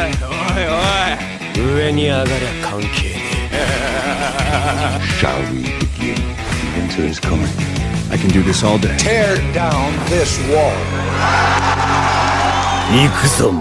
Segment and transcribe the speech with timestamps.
[0.00, 0.10] い
[1.58, 3.14] おい上に上がりゃ関係
[3.50, 3.60] ね
[5.20, 6.16] Shall we begin?
[6.16, 7.48] The answer is coming.
[8.10, 8.96] I can do this all day.
[8.98, 10.72] Tear down this wall.
[12.92, 13.52] え行くぞ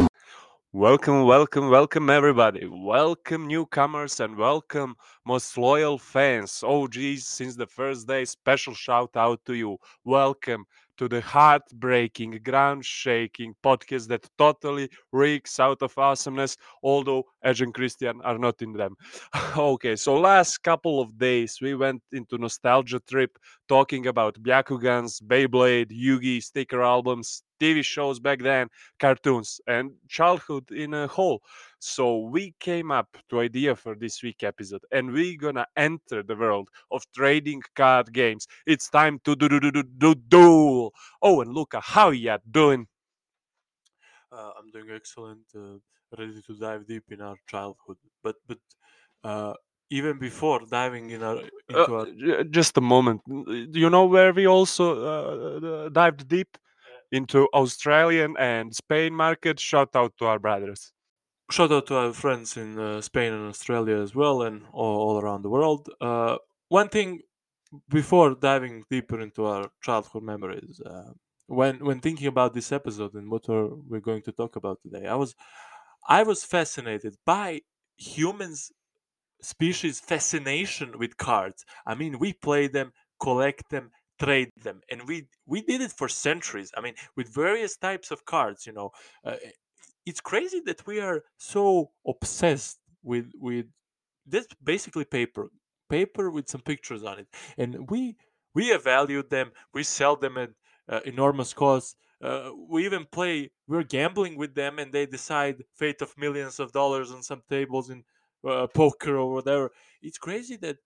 [0.74, 2.68] Welcome, welcome, welcome everybody.
[2.68, 6.62] Welcome newcomers and welcome most loyal fans.
[6.64, 8.26] OGs since the first day.
[8.26, 9.78] Special shout out to you.
[10.04, 10.66] Welcome
[11.01, 17.73] to the heartbreaking, ground shaking podcast that totally reeks out of awesomeness, although Edge and
[17.73, 18.95] Christian are not in them.
[19.57, 25.91] okay, so last couple of days we went into nostalgia trip talking about Bakugans, Beyblade,
[25.91, 31.43] Yugi, sticker albums, TV shows back then, cartoons, and childhood in a whole.
[31.79, 36.37] So we came up to idea for this week episode, and we're gonna enter the
[36.37, 38.47] world of trading card games.
[38.67, 40.95] It's time to do do do do do duel.
[41.23, 42.89] Oh, and Luca, how ya doing?
[44.33, 45.79] uh, I'm doing excellent, uh,
[46.19, 47.99] ready to dive deep in our childhood.
[48.23, 48.59] But but
[49.25, 49.55] uh,
[49.91, 51.39] even before diving in our
[51.73, 52.07] Uh, our
[52.51, 53.21] just a moment.
[53.27, 56.59] Do you know where we also uh, uh, dived deep
[57.13, 59.61] into Australian and Spain market?
[59.61, 60.93] Shout out to our brothers.
[61.51, 65.21] shout out to our friends in uh, Spain and Australia as well, and all, all
[65.21, 65.89] around the world.
[66.01, 66.37] Uh,
[66.69, 67.21] one thing
[67.91, 71.13] before diving deeper into our childhood memories, uh,
[71.47, 75.17] when when thinking about this episode and what we're going to talk about today, I
[75.17, 75.35] was
[76.09, 77.63] I was fascinated by
[77.97, 78.73] humans
[79.43, 81.65] species fascination with cards.
[81.87, 86.09] I mean, we play them, collect them, trade them, and we we did it for
[86.09, 86.71] centuries.
[86.77, 88.67] I mean, with various types of cards.
[88.67, 88.91] You know,
[89.25, 89.37] uh,
[90.07, 93.67] it's crazy that we are so obsessed with with
[94.27, 95.51] this basically paper,
[95.89, 98.17] paper with some pictures on it, and we
[98.55, 99.53] we valued them.
[99.75, 100.51] We sell them at
[100.89, 101.97] uh, enormous costs.
[102.23, 103.51] Uh, we even play.
[103.67, 107.91] We're gambling with them, and they decide fate of millions of dollars on some tables
[107.91, 108.05] in
[108.49, 109.71] uh, poker or whatever.
[110.03, 110.79] It's crazy that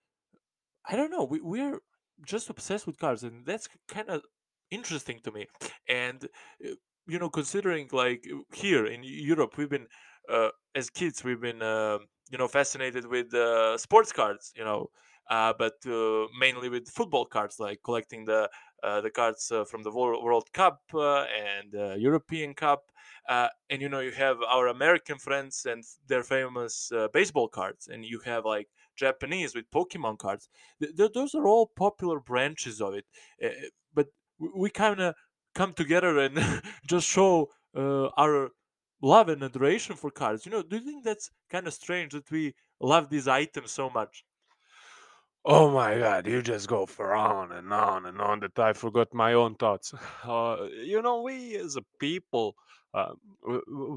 [0.88, 1.24] I don't know.
[1.24, 1.80] We we're
[2.24, 4.24] just obsessed with cars and that's kind of
[4.70, 5.46] interesting to me.
[5.88, 6.24] And
[6.64, 6.74] uh,
[7.06, 9.88] you know, considering like uh, here in Europe, we've been
[10.28, 11.98] uh, as kids, we've been uh,
[12.30, 14.52] you know fascinated with uh, sports cards.
[14.56, 14.88] You know,
[15.28, 18.50] uh, but uh, mainly with football cards, like collecting the
[18.82, 22.90] uh, the cards uh, from the World Cup uh, and uh, European Cup.
[23.28, 28.04] Uh, and you know you have our American friends and their famous baseball cards, and
[28.04, 30.48] you have like Japanese with Pokemon cards.
[30.80, 33.06] Th- th- those are all popular branches of it.
[33.42, 35.14] Uh, but we, we kind of
[35.54, 36.38] come together and
[36.86, 38.50] just show uh, our
[39.02, 40.46] love and adoration for cards.
[40.46, 43.90] You know, do you think that's kind of strange that we love these items so
[43.90, 44.24] much?
[45.46, 49.14] Oh my god, you just go for on and on and on that I forgot
[49.14, 49.94] my own thoughts.
[50.22, 52.56] Uh, you know, we as a people,
[52.94, 53.12] uh,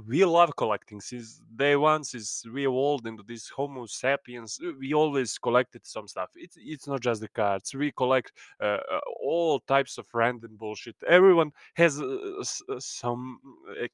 [0.07, 4.59] we love collecting since day one, since we evolved into this Homo sapiens.
[4.65, 6.29] uh, We always collected some stuff.
[6.35, 7.73] It's it's not just the cards.
[7.73, 8.31] We collect
[8.61, 10.95] uh, uh, all types of random bullshit.
[11.07, 13.39] Everyone has uh, uh, some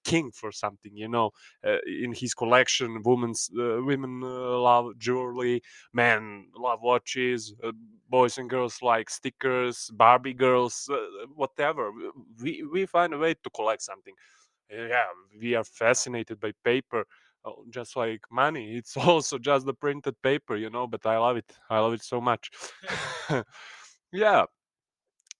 [0.03, 1.31] king for something, you know,
[1.85, 3.01] in his collection.
[3.03, 5.61] Women's women love jewelry
[5.93, 7.53] men love watches
[8.09, 10.89] boys and girls like stickers barbie girls
[11.35, 11.91] whatever
[12.41, 14.13] we we find a way to collect something
[14.69, 15.05] yeah
[15.39, 17.05] we are fascinated by paper
[17.45, 18.75] uh, just like money.
[18.77, 21.51] It's also just the printed paper you know but i love it.
[21.69, 22.49] I love it so much.
[24.11, 24.45] Yeah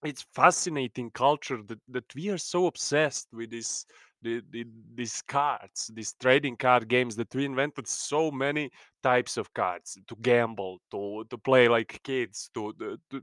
[0.04, 3.86] it's fascinating culture that, that we are so obsessed with this
[4.24, 8.70] the, the, these cards these trading card games that we invented so many
[9.02, 13.22] types of cards to gamble to to play like kids to, to, to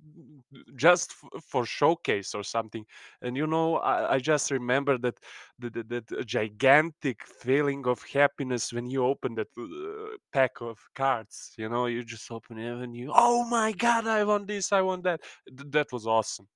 [0.75, 2.85] just for showcase or something
[3.21, 5.19] and you know i, I just remember that
[5.59, 11.53] that, that that gigantic feeling of happiness when you open that uh, pack of cards
[11.57, 14.81] you know you just open it and you oh my god i want this i
[14.81, 16.47] want that Th- that was awesome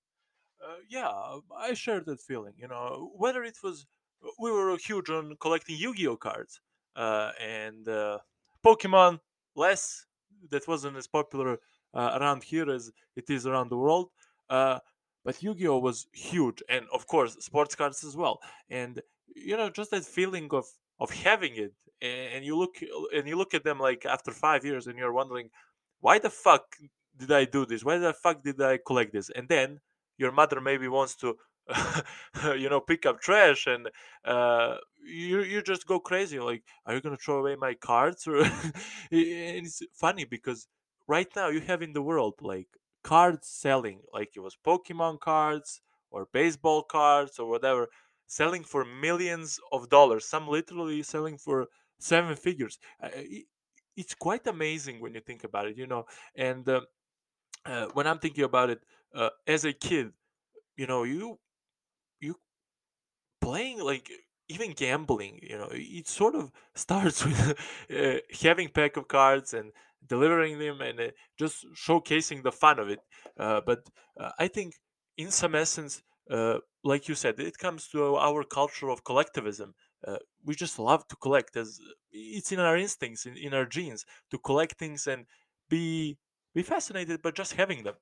[0.64, 1.12] Uh, yeah,
[1.56, 2.54] I share that feeling.
[2.58, 3.86] You know, whether it was
[4.40, 6.60] we were huge on collecting Yu-Gi-Oh cards
[6.96, 8.20] uh, and uh,
[8.66, 9.20] Pokemon
[9.56, 10.06] less.
[10.50, 11.58] That wasn't as popular
[11.94, 14.10] uh, around here as it is around the world.
[14.50, 14.80] Uh,
[15.24, 18.40] but Yu-Gi-Oh was huge, and of course, sports cards as well.
[18.70, 19.02] And
[19.36, 20.66] you know, just that feeling of
[21.00, 22.76] of having it, and you look
[23.16, 25.50] and you look at them like after five years, and you're wondering,
[26.00, 26.76] why the fuck
[27.18, 27.84] did I do this?
[27.84, 29.30] Why the fuck did I collect this?
[29.32, 29.80] And then
[30.18, 31.36] your mother maybe wants to
[32.56, 33.90] you know pick up trash and
[34.24, 38.44] uh you you just go crazy like are you gonna throw away my cards and
[39.12, 40.68] it's funny because
[41.08, 42.68] right now you have in the world like
[43.04, 45.82] cards selling like it was pokemon cards
[46.12, 47.88] or baseball cards or whatever
[48.28, 51.68] selling for millions of dollars some literally selling for
[52.00, 52.78] seven figures.
[53.96, 56.06] It's quite amazing when you think about it, you know.
[56.36, 56.82] And uh,
[57.66, 58.84] uh, when I'm thinking about it,
[59.16, 60.14] uh, as a kid,
[60.78, 61.40] you know, you
[63.46, 64.08] playing like
[64.48, 66.52] even gambling, you know, it sort of
[66.86, 67.40] starts with
[68.00, 69.68] uh, having pack of cards and
[70.14, 73.02] delivering them and uh, just showcasing the fun of it.
[73.38, 73.82] Uh, but
[74.20, 74.70] uh, I think,
[75.18, 79.74] in some essence, uh, like you said, it comes to our culture of collectivism.
[80.06, 81.80] Uh, we just love to collect, as
[82.12, 85.26] it's in our instincts, in, in our genes, to collect things and
[85.70, 86.18] be
[86.54, 87.96] be fascinated by just having them.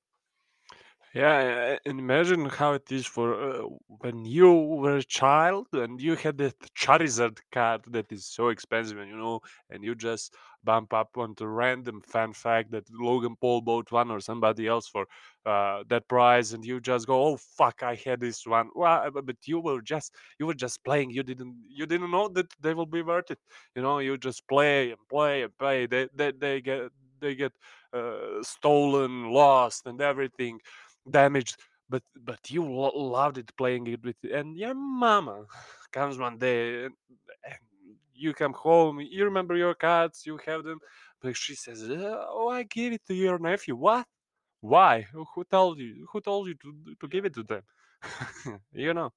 [1.14, 3.62] Yeah, and imagine how it is for uh,
[4.00, 8.98] when you were a child and you had that Charizard card that is so expensive,
[8.98, 10.34] and you know, and you just
[10.64, 15.06] bump up onto random fan fact that Logan Paul bought one or somebody else for
[15.46, 19.28] uh, that price, and you just go, "Oh fuck, I had this one." Well, but
[19.28, 21.12] but you were just you were just playing.
[21.12, 23.40] You didn't you didn't know that they will be worth it.
[23.76, 25.86] You know, you just play and play and play.
[25.86, 26.90] They they, they get
[27.20, 27.54] they get
[27.94, 30.60] uh, stolen, lost, and everything
[31.10, 31.58] damaged
[31.90, 35.46] but but you lo- loved it playing it with and your mama
[35.92, 36.94] comes one day and,
[37.46, 37.58] and
[38.14, 40.80] you come home you remember your cards you have them
[41.22, 43.76] but she says "Uh, oh i gave it to your nephew.
[43.76, 44.06] What?
[44.62, 45.02] Why?
[45.14, 47.64] Who told you who told you to, to give it to them?
[48.74, 49.12] You know?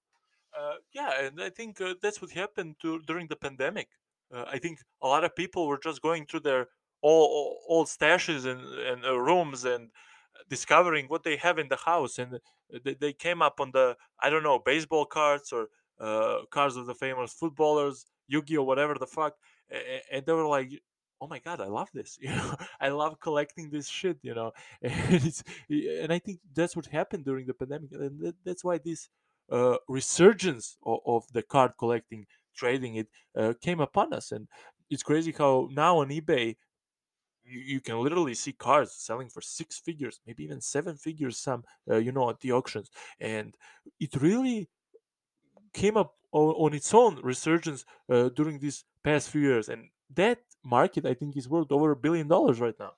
[0.56, 3.88] Uh, yeah, and I think uh, that's what happened to, during the pandemic.
[4.32, 6.68] Uh, I think a lot of people were just going through their
[7.02, 9.90] all, all old stashes and, and uh, rooms and
[10.48, 12.40] discovering what they have in the house, and
[12.84, 15.68] they, they came up on the I don't know baseball cards or
[16.00, 19.34] uh, cards of the famous footballers, Yu-Gi-Oh, whatever the fuck,
[19.70, 20.70] and they were like.
[21.18, 22.18] Oh my god, I love this.
[22.20, 24.18] You know, I love collecting this shit.
[24.20, 24.52] You know,
[24.82, 28.76] and it's and I think that's what happened during the pandemic, and that, that's why
[28.76, 29.08] this
[29.50, 34.32] uh, resurgence of, of the card collecting, trading it uh, came upon us.
[34.32, 34.48] And
[34.90, 36.56] it's crazy how now on eBay
[37.46, 41.38] you, you can literally see cards selling for six figures, maybe even seven figures.
[41.38, 42.90] Some, uh, you know, at the auctions,
[43.20, 43.56] and
[44.00, 44.68] it really
[45.72, 49.68] came up on, on its own resurgence uh, during these past few years.
[49.68, 52.92] And that market, I think, is worth over a billion dollars right now.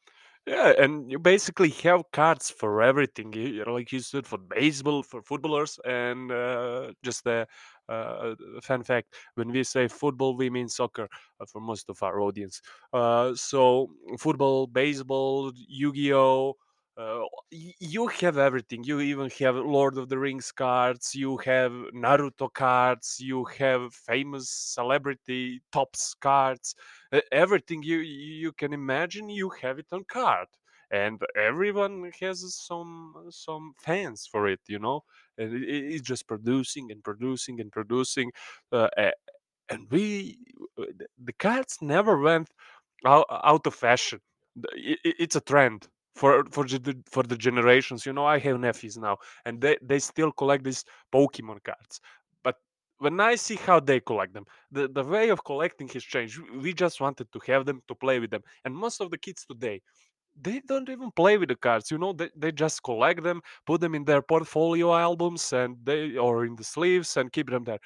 [0.46, 3.34] Yeah, and you basically have cards for everything.
[3.34, 7.46] You, you know, like you said, for baseball, for footballers, and uh, just a,
[7.88, 11.08] uh, a fun fact: when we say football, we mean soccer
[11.40, 12.61] uh, for most of our audience.
[12.93, 13.88] Uh, so
[14.19, 16.56] football, baseball, Yu-Gi-Oh.
[16.96, 17.20] Uh,
[17.50, 18.82] you have everything.
[18.82, 21.14] You even have Lord of the Rings cards.
[21.14, 23.19] You have Naruto cards.
[23.20, 26.75] You have famous celebrity tops cards
[27.12, 30.49] uh, everything you you can imagine you have it on card
[30.91, 35.02] and everyone has some some fans for it you know
[35.38, 38.31] and it, it- it's just producing and producing and producing
[38.73, 38.88] uh,
[39.69, 40.38] and we
[40.79, 40.85] uh,
[41.25, 42.50] the cards never went
[43.06, 44.20] out, out of fashion.
[44.56, 48.06] The- i- i- it's a trend for for the for the generations.
[48.06, 52.00] You know i have nephews now and they they still collect these pokemon cards
[52.44, 52.56] but
[53.05, 54.46] when i see how they collect them
[54.76, 56.37] the, the way of collecting has changed.
[56.67, 59.44] We just wanted to have them to play with them and most of the kids
[59.46, 59.81] today
[60.40, 63.81] they don't even play with the cards you know they, they just collect them put
[63.81, 67.81] them in their portfolio albums and they or in the sleeves and keep them there.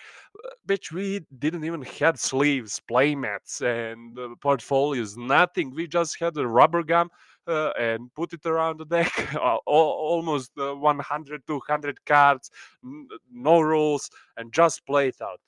[0.44, 5.74] Uh, bitch we didn't even had sleeves playmats and uh, portfolios nothing.
[5.74, 7.10] We just had a rubber gum
[7.46, 12.50] uh, and put it around the deck Al- al- almost uh, 100 200 cards
[12.84, 15.40] n- no rules and just play it out.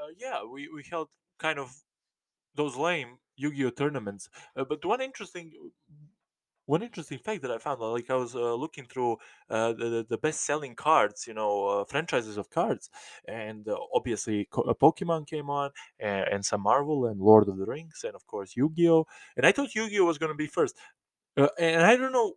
[0.00, 1.08] Uh, yeah, we, we held
[1.38, 1.74] kind of
[2.54, 4.28] those lame Yu-Gi-Oh tournaments.
[4.56, 5.52] Uh, but one interesting
[6.68, 9.16] one interesting fact that I found, like I was uh, looking through
[9.48, 12.90] uh, the the best-selling cards, you know, uh, franchises of cards,
[13.26, 17.56] and uh, obviously Co- uh, Pokemon came on, and, and some Marvel and Lord of
[17.56, 19.06] the Rings, and of course Yu-Gi-Oh.
[19.36, 20.76] And I thought Yu-Gi-Oh was going to be first,
[21.36, 22.34] uh, and I don't know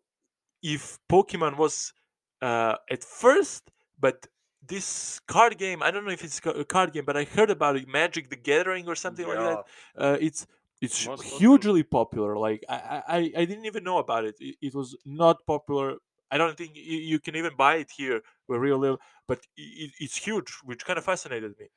[0.63, 1.93] if Pokemon was
[2.41, 3.69] uh, at first,
[3.99, 4.27] but
[4.65, 7.75] this card game, I don't know if it's a card game, but I heard about
[7.75, 9.59] it, Magic the Gathering or something like that.
[9.97, 10.47] Uh, it's
[10.81, 12.37] it's Most hugely popular.
[12.37, 14.35] Like I, I I didn't even know about it.
[14.39, 15.97] It, it was not popular.
[16.31, 18.97] I don't think you, you can even buy it here where we live,
[19.27, 21.67] but it, it's huge, which kind of fascinated me.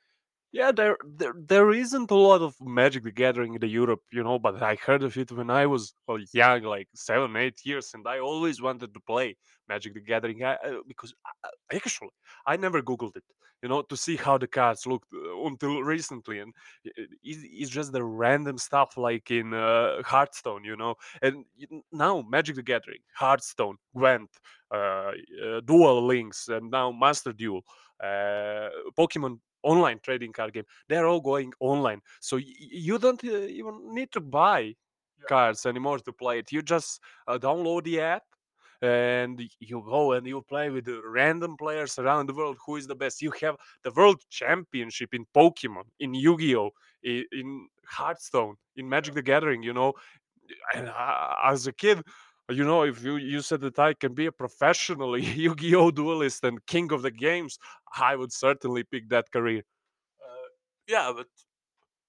[0.55, 4.23] Yeah, there, there there isn't a lot of Magic the Gathering in the Europe, you
[4.23, 7.91] know, but I heard of it when I was uh, young, like seven, eight years,
[7.93, 9.37] and I always wanted to play
[9.69, 12.11] Magic the Gathering I, uh, because I, I- actually
[12.47, 13.25] I never Googled it,
[13.65, 16.55] you know, to see how the cards looked uh, until recently, and
[16.87, 21.45] i- i- it's, just the random stuff like in uh, Hearthstone, you know, and
[21.91, 24.31] now Magic the Gathering, Hearthstone, Gwent,
[24.73, 25.11] uh,
[25.45, 27.63] uh, Duel Links, and now Master Duel,
[28.01, 30.65] uh, Pokemon online trading card game.
[30.89, 34.75] They're all going online, so y- you don't uh, even need to buy
[35.29, 36.53] cards anymore to play it.
[36.53, 38.23] You just uh, download the app
[38.83, 42.59] and you go and you play with random players around the world.
[42.67, 43.23] Who is the best?
[43.23, 46.71] You have the world championship in Pokemon, in Yu-Gi-Oh,
[47.03, 49.63] in Hearthstone, in Magic the Gathering.
[49.63, 49.95] You know,
[50.75, 52.03] and uh, as a kid.
[52.51, 56.65] You know, if you, you said that I can be a professional Yu-Gi-Oh duelist and
[56.67, 57.59] king of the games,
[57.97, 59.63] I would certainly pick that career.
[60.23, 60.49] Uh,
[60.87, 61.29] yeah, but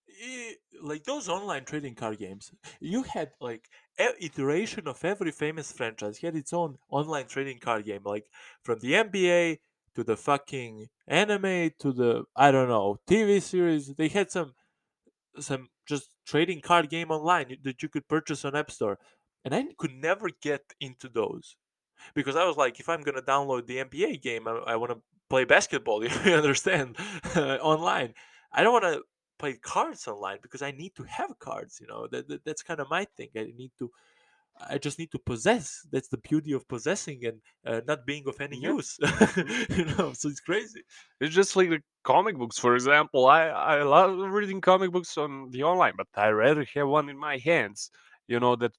[0.10, 6.20] i- like those online trading card games, you had like iteration of every famous franchise
[6.20, 8.30] had its own online trading card game, like
[8.64, 9.60] from the NBA
[9.96, 13.96] to the fucking anime to the I don't know TV series.
[13.96, 14.54] They had some
[15.40, 19.00] some just trading card game online that you could purchase on App Store,
[19.46, 21.58] and I could never get into those
[22.14, 25.02] because I was like, if I'm gonna download the NBA game, I, I want to
[25.30, 26.04] play basketball.
[26.26, 26.98] You understand?
[27.38, 28.14] online,
[28.52, 29.04] I don't want to
[29.40, 31.80] play cards online because I need to have cards.
[31.82, 33.30] You know, that, that that's kind of my thing.
[33.38, 33.92] I need to.
[34.70, 35.86] I just need to possess.
[35.92, 38.70] That's the beauty of possessing and uh, not being of any Yeah.
[38.72, 38.98] use.
[39.70, 40.82] you know, so it's crazy.
[41.20, 43.26] It's just like the comic books, for example.
[43.28, 47.18] I, I love reading comic books on the online, but I rather have one in
[47.18, 47.92] my hands.
[48.28, 48.72] You know, that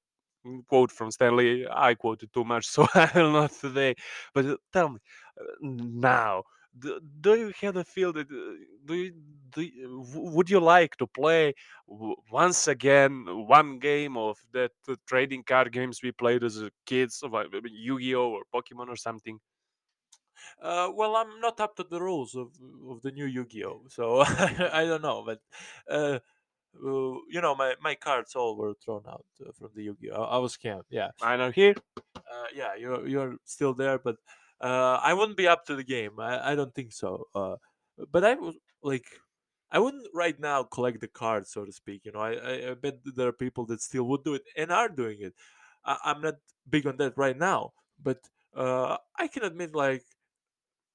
[0.67, 3.95] quote from Stan Lee, I quoted too much, so I will not today.
[4.33, 4.99] But uh, tell me,
[5.39, 6.43] uh, now,
[6.77, 8.53] do, do you have the feel that, uh,
[8.85, 9.13] do you,
[9.51, 11.53] do you, would you like to play
[11.87, 14.71] once again one game of that
[15.07, 19.39] trading card games we played as kids, of uh, Yu-Gi-Oh or Pokemon or something?
[20.61, 22.51] Uh, well, I'm not up to the rules of
[22.89, 25.23] of the new Yu-Gi-Oh, so I don't know.
[25.25, 25.39] But
[25.89, 26.19] uh,
[26.75, 30.21] uh, you know, my my cards all were thrown out uh, from the Yu-Gi-Oh.
[30.23, 30.83] I, I was scammed.
[30.89, 31.75] Yeah, I know here.
[32.15, 34.17] uh, yeah, you're you're still there, but
[34.61, 36.19] uh, I wouldn't be up to the game.
[36.19, 37.27] I, I don't think so.
[37.33, 37.55] Uh,
[38.11, 39.05] but I was like,
[39.71, 42.05] I wouldn't right now collect the cards, so to speak.
[42.05, 44.71] You know, I, I, I bet there are people that still would do it and
[44.71, 45.33] are doing it.
[45.85, 46.35] I, I'm not
[46.69, 48.19] big on that right now, but
[48.55, 50.03] uh, I can admit, like,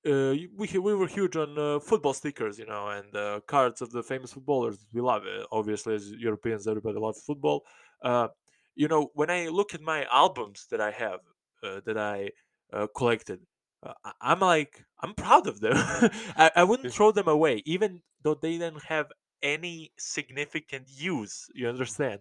[0.06, 3.90] uh, we we were huge on uh, football stickers, you know, and uh, cards of
[3.92, 4.86] the famous footballers.
[4.92, 6.66] We love it, obviously, as Europeans.
[6.66, 7.64] Everybody loves football.
[8.02, 8.28] Uh,
[8.74, 11.20] you know, when I look at my albums that I have,
[11.62, 12.30] uh, that I
[12.72, 13.46] uh, collected,
[13.82, 15.74] uh, I'm like, I'm proud of them.
[15.76, 19.06] I, I wouldn't throw them away, even though they don't have
[19.42, 21.48] any significant use.
[21.54, 22.20] You understand?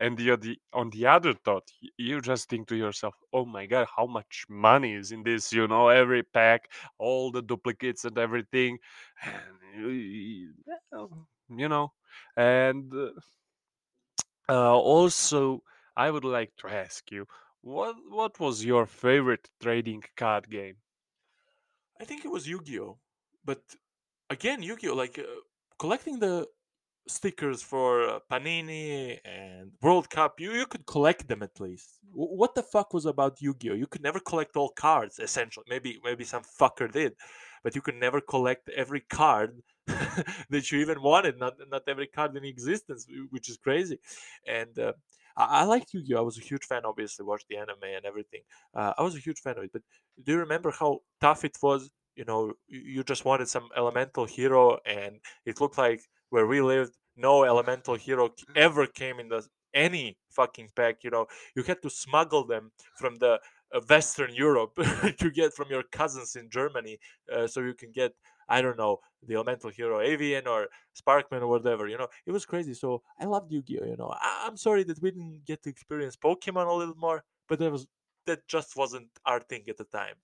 [0.00, 3.86] and the, the on the other thought you just think to yourself oh my god
[3.96, 8.78] how much money is in this you know every pack all the duplicates and everything
[9.24, 9.92] and
[11.50, 11.92] you, know
[12.36, 13.10] and uh,
[14.48, 15.62] uh, also
[15.96, 17.26] i would like to ask you
[17.62, 20.76] what what was your favorite trading card game
[22.00, 22.96] I think it was Yu-Gi-Oh,
[23.44, 23.60] but
[24.30, 25.24] again, Yu-Gi-Oh, like uh,
[25.78, 26.46] collecting the
[27.08, 31.98] stickers for uh, Panini and World Cup, you, you could collect them at least.
[32.10, 33.74] W- what the fuck was about Yu-Gi-Oh?
[33.74, 35.18] You could never collect all cards.
[35.18, 37.14] Essentially, maybe maybe some fucker did,
[37.62, 39.60] but you could never collect every card
[40.50, 41.38] that you even wanted.
[41.38, 43.98] Not not every card in existence, which is crazy.
[44.46, 44.92] And uh,
[45.36, 46.18] I, I liked Yu-Gi-Oh.
[46.18, 46.82] I was a huge fan.
[46.84, 48.42] Obviously, watched the anime and everything.
[48.74, 49.72] Uh, I was a huge fan of it.
[49.72, 49.82] But
[50.22, 51.90] do you remember how tough it was?
[52.18, 56.94] You know, you just wanted some elemental hero, and it looked like where we lived,
[57.16, 61.04] no elemental hero ever came in the any fucking pack.
[61.04, 63.40] You know, you had to smuggle them from the
[63.72, 64.74] uh, Western Europe
[65.18, 66.98] to get from your cousins in Germany,
[67.32, 68.12] uh, so you can get
[68.48, 70.68] I don't know the elemental hero Avian or
[71.00, 71.86] Sparkman or whatever.
[71.86, 72.74] You know, it was crazy.
[72.74, 73.86] So I loved Yu-Gi-Oh.
[73.86, 77.24] You know, I- I'm sorry that we didn't get to experience Pokemon a little more,
[77.48, 77.86] but that was
[78.26, 80.16] that just wasn't our thing at the time.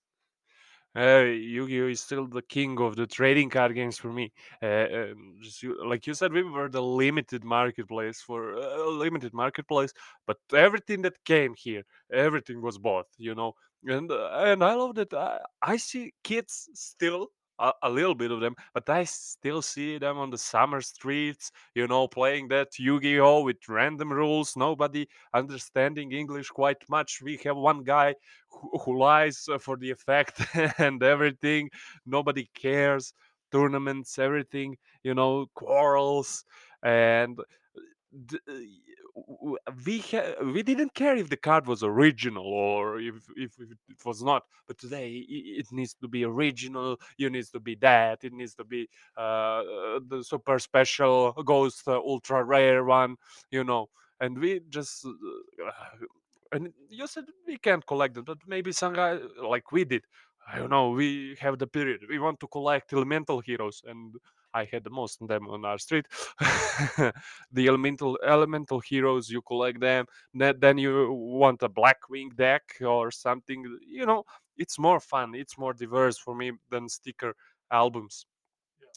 [0.95, 4.31] Uh, Yu-Gi-Oh is still the king of the trading card games for me.
[4.63, 9.33] Uh, um, just you, like you said, we were the limited marketplace for uh, limited
[9.33, 9.93] marketplace,
[10.25, 11.83] but everything that came here,
[12.13, 13.07] everything was bought.
[13.17, 15.13] You know, and uh, and I love that.
[15.13, 17.29] I, I see kids still.
[17.57, 21.51] A, a little bit of them, but I still see them on the summer streets,
[21.73, 24.57] you know, playing that Yu-Gi-Oh with random rules.
[24.57, 27.21] Nobody understanding English quite much.
[27.21, 28.15] We have one guy
[28.49, 30.41] who, who lies uh, for the effect
[30.79, 31.69] and everything.
[32.05, 33.13] Nobody cares.
[33.51, 36.43] Tournaments, everything, you know, quarrels,
[36.83, 37.43] and uh,
[38.47, 38.59] w-
[39.85, 44.05] we ha- we didn't care if the card was original or if, if if it
[44.05, 44.43] was not.
[44.67, 46.97] But today it needs to be original.
[47.17, 48.23] You needs to be that.
[48.23, 53.15] It needs to be uh, uh, the super special ghost uh, ultra rare one.
[53.51, 55.71] You know, and we just uh,
[56.51, 60.03] and you said we can't collect them, but maybe some guy like we did.
[60.47, 60.91] I don't know.
[60.91, 62.01] We have the period.
[62.07, 64.15] We want to collect elemental heroes, and
[64.55, 66.05] I had the most of them on our street.
[67.51, 70.05] the elemental elemental heroes, you collect them.
[70.33, 73.59] Then, then you want a Blackwing deck or something.
[73.85, 74.23] You know,
[74.57, 75.35] it's more fun.
[75.35, 77.35] It's more diverse for me than sticker
[77.71, 78.25] albums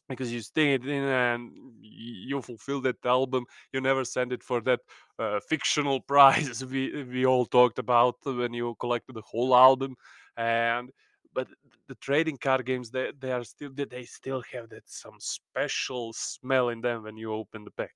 [0.08, 1.50] because you stay it in and
[1.80, 4.80] you fulfill that album you never send it for that
[5.18, 9.94] uh, fictional prize we we all talked about when you collected the whole album
[10.36, 10.90] and
[11.34, 11.46] but
[11.88, 16.68] the trading card games they, they are still they still have that some special smell
[16.68, 17.94] in them when you open the pack.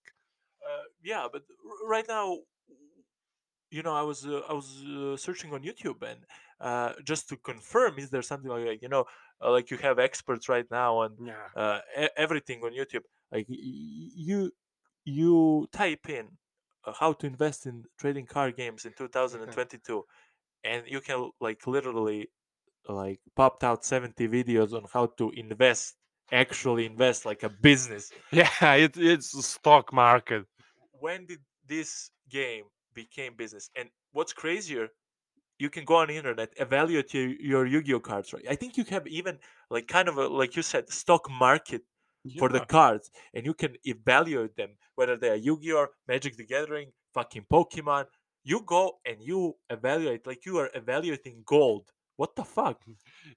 [0.67, 1.43] Uh, yeah but
[1.87, 2.39] right now
[3.71, 6.21] you know i was uh, i was uh, searching on youtube and
[6.61, 9.05] uh, just to confirm is there something like you know
[9.43, 11.49] uh, like you have experts right now on yeah.
[11.57, 14.51] uh, e- everything on youtube like you
[15.05, 16.29] you type in
[16.85, 20.05] uh, how to invest in trading card games in 2022
[20.65, 22.29] and you can like literally
[22.89, 25.97] like popped out 70 videos on how to invest
[26.31, 28.11] actually invest like a business.
[28.31, 30.47] Yeah it, it's stock market.
[30.93, 33.71] When did this game became business?
[33.77, 34.89] And what's crazier
[35.59, 38.45] you can go on the internet evaluate your, your yu-gi-oh cards right?
[38.51, 39.39] I think you have even
[39.71, 41.83] like kind of a, like you said stock market
[42.39, 46.91] for the cards and you can evaluate them whether they are yu-gi-oh magic the gathering
[47.15, 48.07] fucking pokemon.
[48.45, 51.85] You go and you evaluate like you are evaluating gold
[52.23, 52.79] what the fuck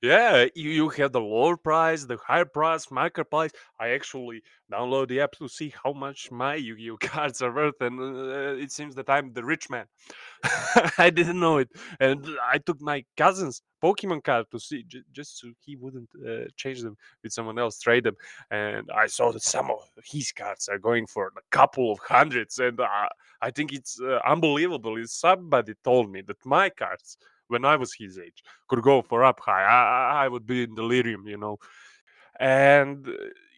[0.04, 3.50] Yeah, you, you have the lower price, the higher price, market price.
[3.80, 8.00] I actually download the app to see how much my Yu-Gi-Oh cards are worth, and
[8.00, 9.88] uh, it seems that I'm the rich man.
[11.06, 12.20] I didn't know it, and
[12.54, 16.82] I took my cousin's Pokemon card to see j- just so he wouldn't uh, change
[16.84, 18.18] them with someone else, trade them.
[18.52, 19.80] And I saw that some of
[20.14, 23.10] his cards are going for a couple of hundreds, and uh,
[23.42, 24.96] I think it's uh, unbelievable.
[25.06, 29.40] Somebody told me that my cards when I was his age could go for up
[29.40, 29.64] high.
[29.64, 31.58] I, I- would be in delirium, you know.
[32.40, 33.12] And uh,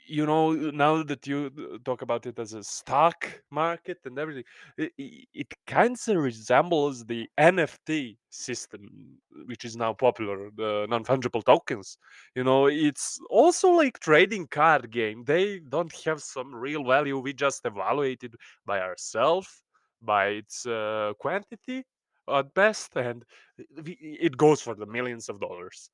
[0.09, 4.45] you know, now that you uh, talk about it as a stock market and everything,
[4.77, 4.93] it,
[5.33, 11.97] it kind of resembles the NFT system, which is now popular, the non-fungible tokens.
[12.35, 15.23] You know, it's also like trading card game.
[15.25, 17.19] They don't have some real value.
[17.19, 18.33] We just evaluate it
[18.65, 19.61] by ourselves,
[20.01, 21.83] by its uh, quantity
[22.29, 23.25] at best, and
[23.57, 25.89] it goes for the millions of dollars.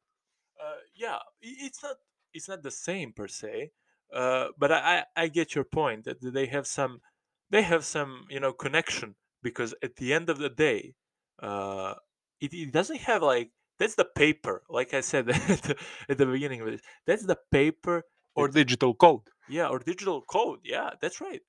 [0.61, 1.97] uh, yeah it's not
[2.33, 3.71] it's not the same per se
[4.13, 7.01] uh, but I, I get your point that they have some
[7.49, 10.95] they have some you know connection because at the end of the day
[11.41, 11.95] uh
[12.39, 15.75] it, it doesn't have like that's the paper like i said at the,
[16.09, 18.03] at the beginning of this that's the paper
[18.35, 19.27] Or digital code.
[19.47, 21.41] yeah or digital code yeah that's right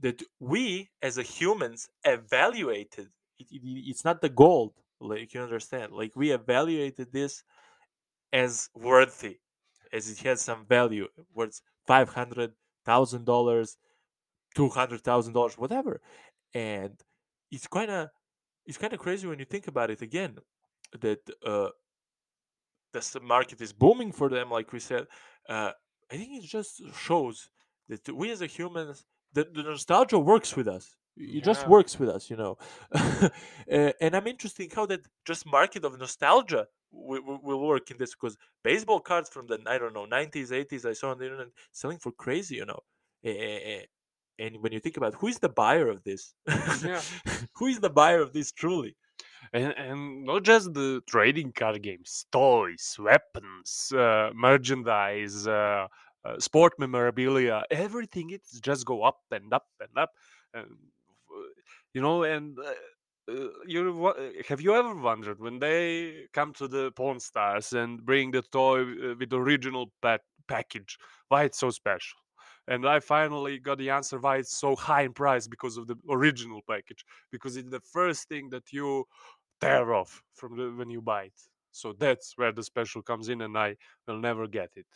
[0.00, 3.08] that we as a humans evaluated
[3.40, 7.44] it, it, it's not the gold like you understand like we evaluated this
[8.32, 9.40] as worthy
[9.92, 12.52] as it has some value worth five hundred
[12.84, 13.78] thousand dollars
[14.54, 16.00] two hundred thousand dollars whatever.
[16.54, 17.00] And
[17.50, 18.10] it's kind of
[18.66, 20.38] it's kind of crazy when you think about it again
[21.00, 21.70] that uh
[22.92, 25.06] the market is booming for them like we said
[25.48, 25.72] uh
[26.10, 27.50] i think it just shows
[27.88, 32.08] that we as a humans the, the nostalgia works with us it just works with
[32.08, 32.56] us you know
[32.94, 33.28] uh,
[34.00, 38.36] and i'm interested how that just market of nostalgia will, will, work in this because
[38.64, 41.98] baseball cards from the i don't know 90s 80s i saw on the internet selling
[41.98, 42.80] for crazy you know
[43.24, 46.34] and when you think about who is the buyer of this
[46.84, 47.00] Yeah.
[47.54, 48.96] who is the buyer of this truly
[49.52, 55.86] and, and not just the trading card games, toys, weapons, uh, merchandise, uh,
[56.24, 58.30] uh, sport memorabilia, everything.
[58.30, 60.10] It's just go up and up and up,
[60.54, 60.66] and
[61.94, 62.22] you know.
[62.24, 64.14] And uh, uh, you uh,
[64.48, 68.82] have you ever wondered when they come to the Pawn Stars and bring the toy
[68.82, 72.18] uh, with the original pa- package, why it's so special?
[72.68, 75.96] And I finally got the answer why it's so high in price because of the
[76.08, 79.06] original package because it's the first thing that you
[79.60, 81.40] tear off from the when you buy it.
[81.72, 84.86] So that's where the special comes in, and I will never get it.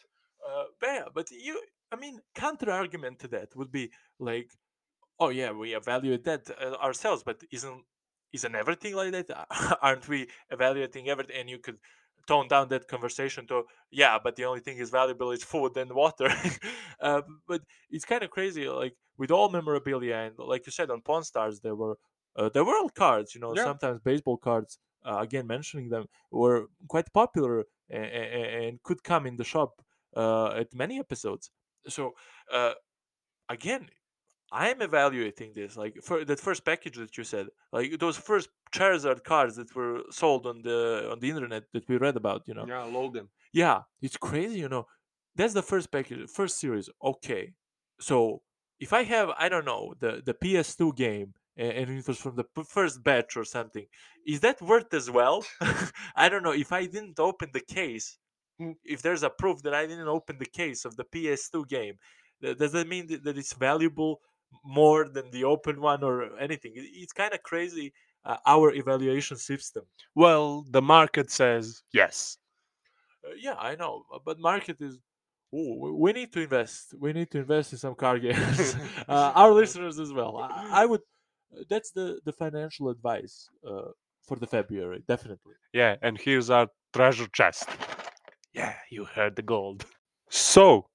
[0.47, 1.61] Uh, yeah, but you,
[1.92, 4.51] I mean, counter argument to that would be like,
[5.18, 7.85] oh yeah, we evaluate that uh, ourselves, but isn't
[8.33, 9.46] isn't everything like that?
[9.83, 11.37] Aren't we evaluating everything?
[11.37, 11.79] And you could
[12.27, 15.92] tone down that conversation to yeah, but the only thing is valuable is food and
[15.92, 16.29] water.
[17.00, 21.03] uh, but it's kind of crazy, like with all memorabilia and like you said on
[21.03, 21.98] Pawn Stars, there were
[22.37, 23.35] uh, there were all cards.
[23.35, 23.68] You know, Yeah.
[23.68, 24.79] sometimes baseball cards.
[25.07, 29.83] Uh, again, mentioning them were quite popular and, and could come in the shop
[30.16, 31.50] uh, at many episodes.
[31.87, 32.14] So
[32.50, 32.72] uh,
[33.48, 33.90] again,
[34.62, 38.49] I am evaluating this like for that first package that you said, like those first
[38.77, 42.40] Charizard cards that were sold on the on the internet that we read about.
[42.49, 43.29] You know, Yeah, Logan.
[43.53, 44.59] yeah, it's crazy.
[44.61, 44.85] You know,
[45.37, 46.88] that's the first package, first series.
[47.03, 47.45] Okay,
[48.01, 48.43] so
[48.79, 52.47] if I have, I don't know, the the PS2 game and it was from the
[52.77, 53.87] first batch or something,
[54.27, 55.45] is that worth as well?
[56.17, 56.53] I don't know.
[56.53, 58.19] If I didn't open the case,
[58.61, 61.97] mm, if there's a proof that I didn't open the case of the PS2 game,
[62.43, 64.21] does that mean that it's valuable
[64.64, 66.73] more than the open one or anything?
[66.77, 67.93] It- It's kind of crazy.
[68.25, 69.85] Uh, our evaluation system.
[70.14, 72.38] Well, the market says yes.
[73.25, 74.99] Uh, yeah, I know, uh, but market is.
[75.55, 76.95] Ooh, we- we need to invest.
[76.99, 78.75] We need to invest in some car games.
[79.09, 80.37] uh, our listeners as well.
[80.38, 81.03] I, I would.
[81.55, 83.35] uh, That's the the financial advice
[83.71, 83.90] uh,
[84.27, 85.55] for the February, definitely.
[85.73, 87.69] Yeah, and here's our treasure chest.
[88.55, 89.85] Yeah, you heard the gold.
[90.31, 90.87] So,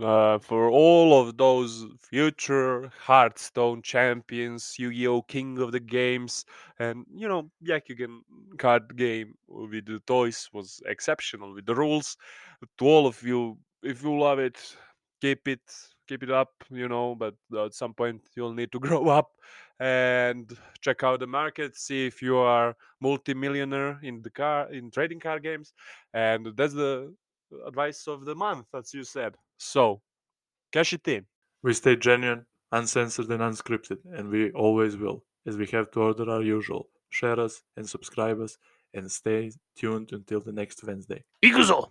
[0.00, 5.22] uh, for all of those future Hearthstone champions, Yu-Gi-Oh!
[5.22, 6.44] King of the Games,
[6.78, 8.20] and you know, Bakugan
[8.58, 12.16] card game with the toys was exceptional with the rules.
[12.78, 14.58] To all of you, if you love it,
[15.20, 15.60] keep it,
[16.06, 16.50] keep it up.
[16.70, 19.30] You know, but at some point you'll need to grow up
[19.80, 25.20] and check out the market, see if you are multimillionaire in the car in trading
[25.20, 25.72] card games,
[26.14, 27.14] and that's the
[27.66, 29.34] advice of the month, as you said.
[29.58, 30.00] So,
[30.72, 31.26] cash it in.
[31.62, 36.30] We stay genuine, uncensored, and unscripted, and we always will, as we have to order
[36.30, 36.88] our usual.
[37.10, 38.56] Share us and subscribe us,
[38.94, 41.24] and stay tuned until the next Wednesday.
[41.44, 41.90] Iguzo!